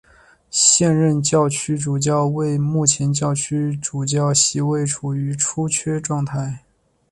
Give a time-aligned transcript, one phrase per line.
[0.49, 6.63] 现任教区主教为目前教区主教席位处于出缺状态。